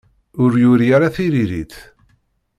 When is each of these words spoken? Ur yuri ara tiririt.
Ur 0.41 0.51
yuri 0.61 0.87
ara 0.95 1.15
tiririt. 1.15 1.75